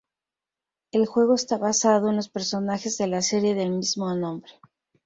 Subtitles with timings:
[0.91, 4.51] El juego está basado en los personajes de la serie del mismo nombre.